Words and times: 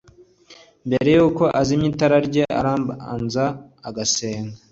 mbere 0.87 1.09
yuko 1.17 1.43
azimya 1.59 1.87
itara 1.91 2.17
rye 2.27 2.43
arambanza 2.59 3.45
agasenga 3.87 4.57